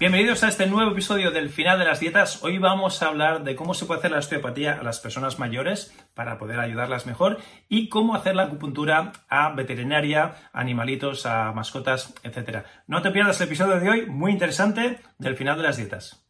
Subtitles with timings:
[0.00, 2.42] Bienvenidos a este nuevo episodio del final de las dietas.
[2.42, 5.94] Hoy vamos a hablar de cómo se puede hacer la osteopatía a las personas mayores
[6.14, 7.36] para poder ayudarlas mejor
[7.68, 12.64] y cómo hacer la acupuntura a veterinaria, animalitos, a mascotas, etc.
[12.86, 16.29] No te pierdas el episodio de hoy, muy interesante, del final de las dietas.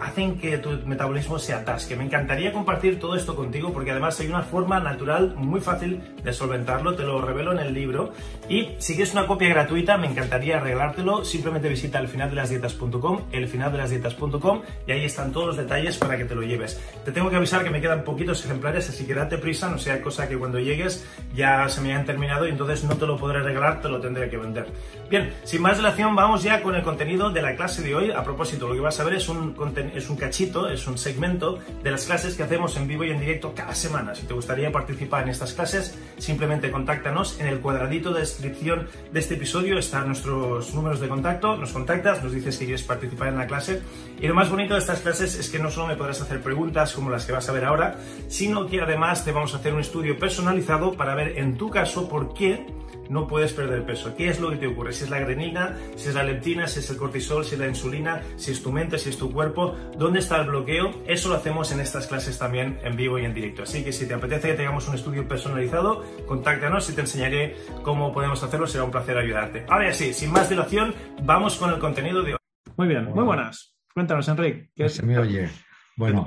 [0.00, 1.96] hacen que tu metabolismo se atasque.
[1.96, 6.32] Me encantaría compartir todo esto contigo porque además hay una forma natural muy fácil de
[6.32, 8.12] solventarlo, te lo revelo en el libro.
[8.48, 11.24] Y si quieres una copia gratuita, me encantaría regalártelo.
[11.24, 16.80] Simplemente visita elfinaldelasdietas.com, elfinaldelasdietas.com y ahí están todos los detalles para que te lo lleves.
[17.04, 20.00] Te tengo que avisar que me quedan poquitos ejemplares, así que date prisa, no sea
[20.02, 23.40] cosa que cuando llegues ya se me hayan terminado y entonces no te lo podré
[23.40, 24.66] regalar, te lo tendré que vender.
[25.10, 28.10] Bien, sin más dilación, vamos ya con el contenido de la clase de hoy.
[28.10, 30.98] A propósito, lo que vas a ver es un contenido es un cachito, es un
[30.98, 34.14] segmento de las clases que hacemos en vivo y en directo cada semana.
[34.14, 37.38] Si te gustaría participar en estas clases, simplemente contáctanos.
[37.40, 41.56] En el cuadradito de descripción de este episodio están nuestros números de contacto.
[41.56, 43.82] Nos contactas, nos dices que quieres participar en la clase.
[44.20, 46.92] Y lo más bonito de estas clases es que no solo me podrás hacer preguntas
[46.92, 47.96] como las que vas a ver ahora,
[48.28, 52.08] sino que además te vamos a hacer un estudio personalizado para ver en tu caso
[52.08, 52.66] por qué
[53.10, 54.14] no puedes perder peso.
[54.16, 54.92] ¿Qué es lo que te ocurre?
[54.92, 57.66] Si es la grenina, si es la leptina, si es el cortisol, si es la
[57.66, 61.02] insulina, si es tu mente, si es tu cuerpo, ¿dónde está el bloqueo?
[61.06, 63.64] Eso lo hacemos en estas clases también en vivo y en directo.
[63.64, 68.12] Así que si te apetece que tengamos un estudio personalizado, contáctanos y te enseñaré cómo
[68.12, 68.66] podemos hacerlo.
[68.66, 69.66] Será un placer ayudarte.
[69.68, 70.94] Ahora sí, sin más dilación,
[71.24, 72.38] vamos con el contenido de hoy.
[72.76, 73.76] Muy bien, muy buenas.
[73.92, 74.70] Cuéntanos, Enrique.
[74.74, 75.50] ¿qué se me oye.
[75.96, 76.24] Bueno,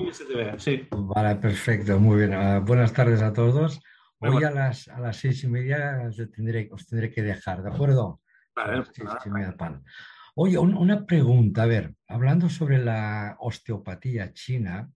[0.57, 0.87] sí.
[0.91, 2.35] vale, perfecto, muy bien.
[2.35, 3.79] Uh, buenas tardes a todos.
[4.23, 7.69] Hoy a las, a las seis y media os tendré, os tendré que dejar, ¿de
[7.69, 8.21] acuerdo?
[8.55, 8.83] Vale,
[9.57, 9.83] pan.
[10.35, 14.89] Oye, una pregunta, a ver, hablando sobre la osteopatía china,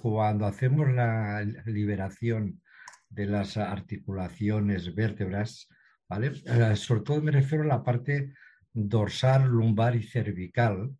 [0.00, 2.60] cuando hacemos la liberación
[3.08, 5.68] de las articulaciones vértebras,
[6.08, 6.32] ¿vale?
[6.44, 8.34] Eh, sobre todo me refiero a la parte
[8.72, 10.94] dorsal, lumbar y cervical.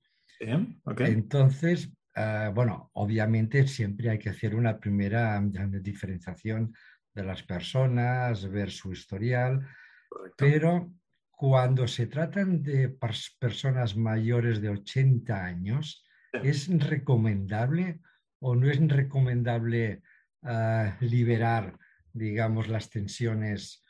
[0.98, 5.40] Entonces, eh, bueno, obviamente siempre hay que hacer una primera
[5.80, 6.74] diferenciación
[7.18, 9.66] de las personas, ver su historial,
[10.36, 10.92] pero
[11.30, 12.96] cuando se tratan de
[13.40, 18.00] personas mayores de 80 años, ¿es recomendable
[18.40, 20.02] o no es recomendable
[20.42, 21.76] ah, liberar,
[22.12, 23.84] digamos, las tensiones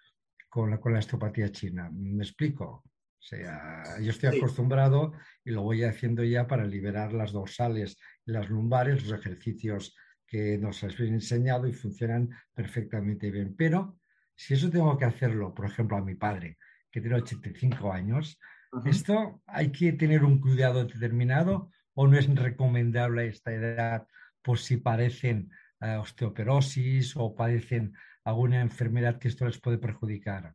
[0.48, 1.90] con la, con la osteopatía china?
[1.92, 2.82] ¿Me explico?
[3.20, 5.12] O sea, yo estoy acostumbrado
[5.44, 9.94] y lo voy haciendo ya para liberar las dorsales y las lumbares, los ejercicios
[10.28, 13.54] que nos has enseñado y funcionan perfectamente bien.
[13.56, 13.98] Pero
[14.36, 16.58] si eso tengo que hacerlo, por ejemplo, a mi padre,
[16.90, 18.38] que tiene 85 años,
[18.84, 24.06] ¿esto hay que tener un cuidado determinado o no es recomendable a esta edad
[24.42, 30.54] por si padecen eh, osteoporosis o padecen alguna enfermedad que esto les puede perjudicar?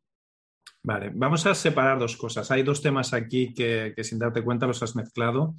[0.84, 2.52] Vale, vamos a separar dos cosas.
[2.52, 5.56] Hay dos temas aquí que, que sin darte cuenta los has mezclado.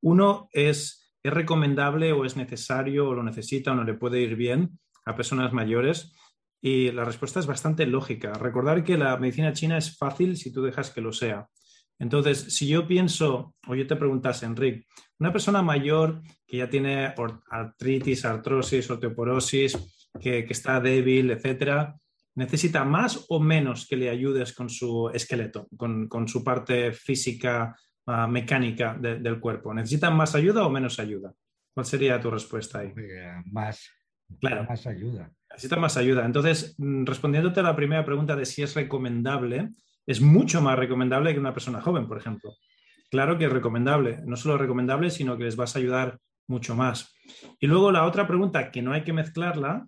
[0.00, 4.34] Uno es ¿Es recomendable o es necesario o lo necesita o no le puede ir
[4.34, 6.12] bien a personas mayores?
[6.60, 8.32] Y la respuesta es bastante lógica.
[8.32, 11.48] Recordar que la medicina china es fácil si tú dejas que lo sea.
[11.98, 14.86] Entonces, si yo pienso, o yo te preguntas, Enrique,
[15.20, 17.14] una persona mayor que ya tiene
[17.50, 21.96] artritis, artrosis, osteoporosis, que, está débil, etcétera,
[22.34, 27.76] ¿necesita más o menos que le ayudes con su esqueleto, con su parte física
[28.06, 29.72] ah, mecánica del cuerpo?
[29.74, 31.32] ¿Necesitan más ayuda o menos ayuda?
[31.74, 32.92] ¿Cuál sería tu respuesta ahí?
[33.46, 33.88] Más,
[34.40, 34.64] claro.
[34.64, 35.30] más ayuda.
[35.50, 36.24] Necesitan más ayuda.
[36.24, 39.70] Entonces, mm, respondiéndote a la primera pregunta de si es recomendable,
[40.06, 42.54] es mucho más recomendable que una persona joven, por ejemplo.
[43.10, 46.18] Claro que es recomendable, no solo recomendable, sino que les vas a ayudar
[46.48, 47.14] mucho más.
[47.60, 49.86] Y luego la otra pregunta que no hay que mezclarla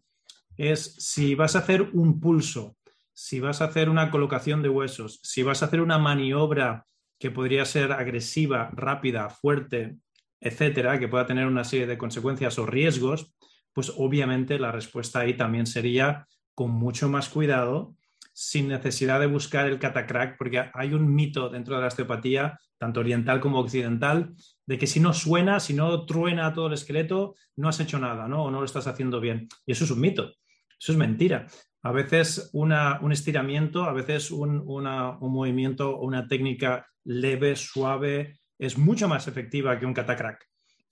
[0.56, 2.76] es si vas a hacer un pulso,
[3.12, 6.86] si vas a hacer una colocación de huesos, si vas a hacer una maniobra
[7.18, 9.96] que podría ser agresiva, rápida, fuerte,
[10.40, 13.34] etcétera, que pueda tener una serie de consecuencias o riesgos,
[13.72, 17.96] pues obviamente la respuesta ahí también sería con mucho más cuidado,
[18.32, 23.00] sin necesidad de buscar el catacrack, porque hay un mito dentro de la osteopatía, tanto
[23.00, 24.34] oriental como occidental,
[24.66, 28.28] de que si no suena, si no truena todo el esqueleto, no has hecho nada,
[28.28, 28.44] ¿no?
[28.44, 29.48] O no lo estás haciendo bien.
[29.64, 30.32] Y eso es un mito,
[30.78, 31.46] eso es mentira.
[31.84, 32.72] A veces un
[33.12, 39.78] estiramiento, a veces un, un movimiento o una técnica leve, suave, es mucho más efectiva
[39.78, 40.48] que un catacrack.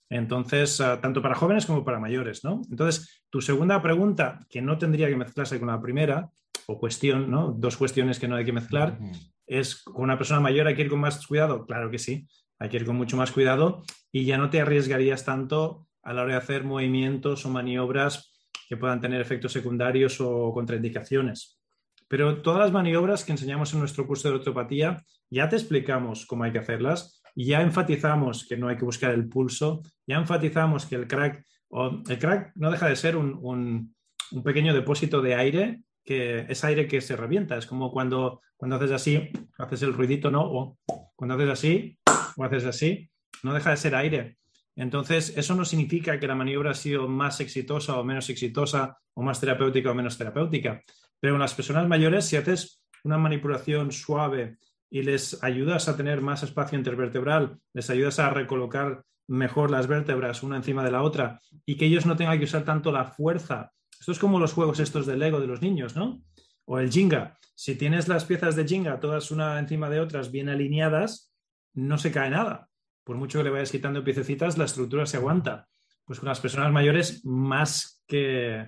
[0.09, 2.61] Entonces, ah, tanto para jóvenes como para mayores, ¿no?
[2.69, 6.29] Entonces, tu segunda pregunta, que no tendría que mezclarse con la primera,
[6.67, 7.51] o cuestión, ¿no?
[7.51, 8.97] Dos cuestiones que no hay que mezclar,
[9.45, 11.65] es con una persona mayor hay que ir con más cuidado.
[11.65, 12.27] Claro que sí,
[12.59, 16.21] hay que ir con mucho más cuidado y ya no te arriesgarías tanto a la
[16.21, 18.32] hora de hacer movimientos o maniobras
[18.73, 21.59] que puedan tener efectos secundarios o contraindicaciones.
[22.07, 26.43] Pero todas las maniobras que enseñamos en nuestro curso de ortopatía ya te explicamos cómo
[26.43, 30.95] hay que hacerlas ya enfatizamos que no hay que buscar el pulso, ya enfatizamos que
[30.95, 33.95] el crack, o el crack no deja de ser un,
[34.43, 38.91] pequeño depósito de aire, que es aire que se revienta, es como cuando, cuando haces
[38.91, 40.41] así, haces el ruidito, ¿no?
[40.41, 40.77] O
[41.15, 41.97] cuando haces así,
[42.35, 43.09] o haces así,
[43.43, 44.37] no deja de ser aire.
[44.75, 49.21] Entonces, eso no significa que la maniobra ha sido más exitosa o menos exitosa, o
[49.21, 50.81] más terapéutica o menos terapéutica.
[51.19, 54.57] Pero en las personas mayores, si haces una manipulación suave
[54.89, 60.43] y les ayudas a tener más espacio intervertebral, les ayudas a recolocar mejor las vértebras
[60.43, 63.71] una encima de la otra y que ellos no tengan que usar tanto la fuerza.
[63.99, 66.21] Esto es como los juegos estos de Lego de los niños, ¿no?
[66.65, 67.37] O el Jenga.
[67.55, 71.33] Si tienes las piezas de Jenga todas una encima de otras bien alineadas,
[71.73, 72.69] no se cae nada.
[73.03, 75.67] Por mucho que le vayas quitando piececitas, la estructura se aguanta.
[76.05, 78.65] Pues con las personas mayores, más que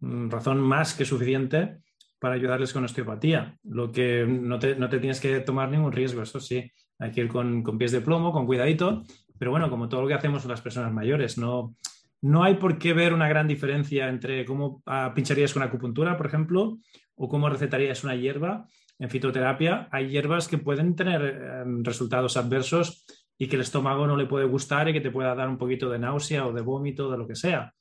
[0.00, 1.78] mm, razón más que suficiente
[2.18, 3.58] para ayudarles con osteopatía.
[3.64, 7.64] Lo que no te, tienes que tomar ningún riesgo, eso sí, hay que ir con,
[7.78, 9.02] pies de plomo, con cuidadito,
[9.38, 11.74] pero bueno, como todo lo que hacemos en las personas mayores, no,
[12.20, 16.26] no hay por qué ver una gran diferencia entre cómo ah, pincharías con acupuntura, por
[16.26, 16.78] ejemplo,
[17.14, 18.66] o cómo recetarías una hierba.
[18.98, 23.06] En fitoterapia hay hierbas que pueden tener em, resultados adversos
[23.40, 25.88] y que el estómago no le puede gustar y que te pueda dar un poquito
[25.88, 27.72] de náusea o de vómito, de lo que sea.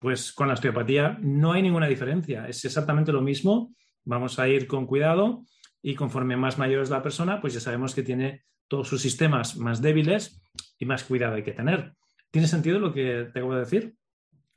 [0.00, 3.72] Pues con la osteopatía no hay ninguna diferencia, es exactamente lo mismo.
[4.04, 5.44] Vamos a ir con cuidado
[5.80, 9.56] y conforme más mayor es la persona, pues ya sabemos que tiene todos sus sistemas
[9.56, 10.42] más débiles
[10.80, 11.94] y más cuidado hay que tener.
[12.32, 13.94] ¿Tiene sentido lo que te voy a decir?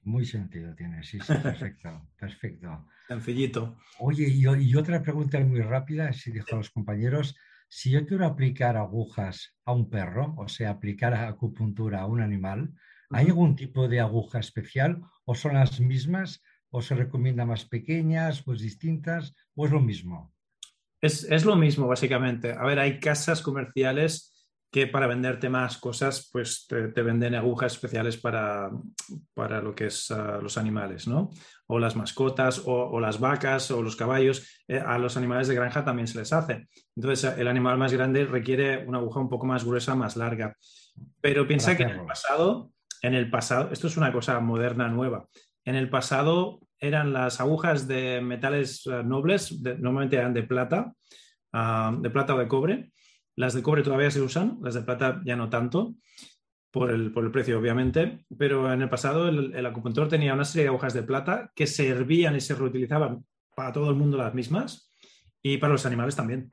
[0.01, 2.88] Muy sentido tiene, sí, sí, perfecto, perfecto.
[3.07, 3.77] Sencillito.
[3.99, 7.38] Oye, y, otra pregunta muy rápida, si dejo a los compañeros,
[7.71, 12.73] si yo quiero aplicar agujas a un perro, o sea, aplicar acupuntura a un animal,
[13.13, 18.41] ¿Hay algún tipo de aguja especial o son las mismas o se recomienda más pequeñas,
[18.41, 20.33] pues distintas o es lo mismo?
[21.01, 22.53] Es, lo mismo, básicamente.
[22.53, 24.30] A ver, hay casas comerciales
[24.71, 28.71] que para venderte más cosas, pues te, venden agujas especiales para,
[29.34, 31.29] para lo que es ah, los animales, ¿no?
[31.67, 34.63] O las mascotas, o, las vacas, o los caballos.
[34.67, 36.67] Eh, a los animales de granja también se les hace.
[36.95, 40.55] Entonces, el animal más grande requiere una aguja un poco más gruesa, más larga.
[41.19, 45.27] Pero piensa que en el pasado en el pasado, esto es una cosa moderna, nueva.
[45.65, 50.93] En el pasado eran las agujas de metales eh, nobles, normalmente eran de plata,
[51.53, 52.91] ah, de plata o de cobre.
[53.41, 55.95] Las de cobre todavía se usan, las de plata ya no tanto,
[56.69, 60.69] por el, precio obviamente, pero en el pasado el, el, acupuntor tenía una serie de
[60.69, 64.93] agujas de plata que servían y se reutilizaban para todo el mundo las mismas
[65.41, 66.51] y para los animales también.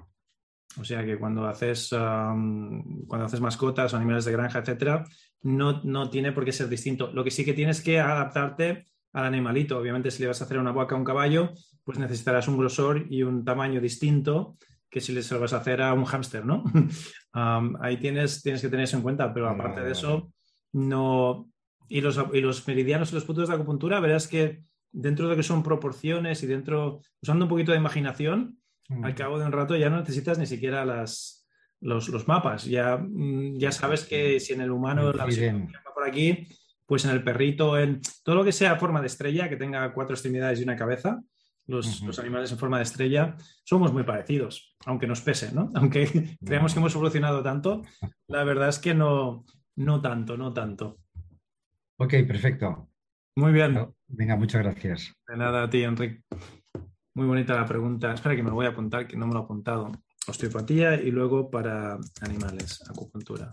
[0.81, 5.05] O sea que cuando haces, cuando haces mascotas, animales de granja, etcétera,
[5.43, 7.13] no, no tiene por qué ser distinto.
[7.13, 9.79] Lo que sí que tienes que adaptarte al animalito.
[9.79, 11.53] Obviamente, si le vas a hacer una vaca a un caballo,
[11.85, 14.57] pues necesitarás un grosor y un tamaño distinto
[14.91, 16.65] que si le vas a hacer a un hámster, ¿no?
[17.81, 20.33] ahí tienes, tienes que tener eso en cuenta, pero aparte de eso,
[20.73, 21.51] no.
[21.89, 25.43] Y los, y los meridianos y los puntos de acupuntura, verás que dentro de que
[25.43, 28.59] son proporciones y dentro, usando un poquito de imaginación,
[29.03, 31.47] al cabo de un rato ya no necesitas ni siquiera las,
[31.81, 32.65] los, mapas.
[32.65, 36.47] Ya, mm, ya sabes que si en el humano la visión por aquí,
[36.87, 40.15] pues en el perrito, en todo lo que sea forma de estrella, que tenga cuatro
[40.15, 41.21] extremidades y una cabeza,
[41.69, 45.71] los, animales en forma de estrella, somos muy parecidos, aunque nos pese, ¿no?
[45.75, 47.83] Aunque creemos que hemos evolucionado tanto,
[48.27, 49.45] la verdad es que no,
[49.77, 50.99] no tanto, no tanto.
[52.01, 52.89] Ok, perfecto.
[53.37, 53.95] Muy bien.
[54.09, 55.13] Venga, muchas gracias.
[55.29, 56.23] De nada a ti, Enrique.
[57.15, 58.13] Muy bonita la pregunta.
[58.13, 59.93] Espera que me lo voy a apuntar, que no me lo he apuntado.
[60.27, 63.53] Osteopatía y luego para animales, acupuntura.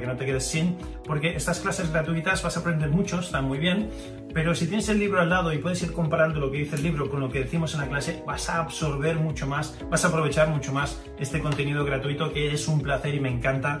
[0.00, 3.58] que no te quedes sin, porque estas clases gratuitas vas a aprender mucho, están muy
[3.58, 3.90] bien,
[4.34, 6.82] pero si tienes el libro al lado y puedes ir comparando lo que dice el
[6.82, 10.08] libro con lo que decimos en la clase, vas a absorber mucho más, vas a
[10.08, 13.80] aprovechar mucho más este contenido gratuito que es un placer y me encanta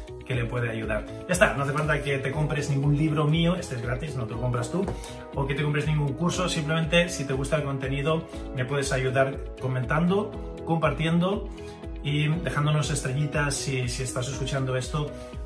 [0.25, 1.05] que le puede ayudar.
[1.27, 4.25] Ya está, no hace falta que te compres ningún libro mío, este es gratis, no
[4.25, 4.85] te lo compras tú,
[5.35, 9.37] o que te compres ningún curso, simplemente si te gusta el contenido me puedes ayudar
[9.59, 10.31] comentando,
[10.65, 11.49] compartiendo
[12.03, 15.11] y dejándonos estrellitas si, si estás escuchando esto,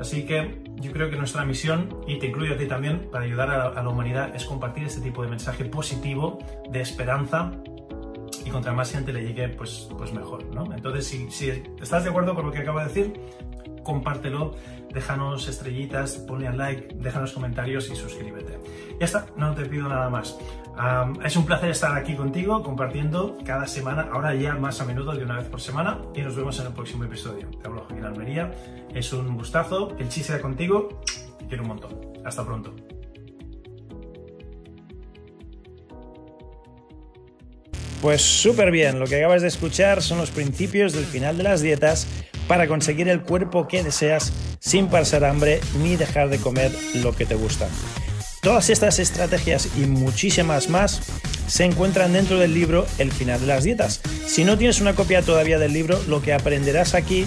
[0.00, 3.50] Así que yo creo que nuestra misión, y te incluyo a ti también, para ayudar
[3.50, 6.38] a, la humanidad, es compartir este tipo de mensaje positivo,
[6.70, 7.52] de esperanza,
[8.44, 10.72] y contra más gente le llegue, pues, pues mejor, ¿no?
[10.74, 11.50] Entonces, si, si
[11.80, 13.12] estás de acuerdo con lo que acabo de decir,
[13.82, 14.54] compártelo,
[14.92, 18.58] déjanos estrellitas, ponle al like, déjanos comentarios y suscríbete.
[18.98, 20.38] Ya está, no te pido nada más.
[21.24, 25.24] es un placer estar aquí contigo compartiendo cada semana, ahora ya más a menudo de
[25.24, 27.48] una vez por semana y nos vemos en el próximo episodio.
[27.50, 28.52] Te hablo Joaquín Almería,
[28.94, 31.00] es un gustazo, que el chiste contigo,
[31.38, 32.00] te quiero un montón.
[32.24, 32.74] Hasta pronto.
[38.02, 41.62] Pues súper bien, lo que acabas de escuchar son los principios del final de las
[41.62, 42.08] dietas
[42.48, 46.72] para conseguir el cuerpo que deseas sin pasar hambre ni dejar de comer
[47.02, 47.68] lo que te gusta.
[48.42, 51.00] Todas estas estrategias y muchísimas más
[51.46, 54.00] se encuentran dentro del libro El final de las dietas.
[54.26, 57.26] Si no tienes una copia todavía del libro, lo que aprenderás aquí